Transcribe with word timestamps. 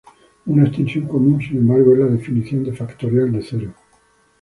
Una 0.47 0.63
extensión 0.63 1.07
común, 1.07 1.39
sin 1.39 1.57
embargo, 1.57 1.93
es 1.93 1.99
la 1.99 2.07
definición 2.07 2.63
de 2.63 2.73
factorial 2.73 3.31
de 3.31 3.43
cero. 3.43 3.73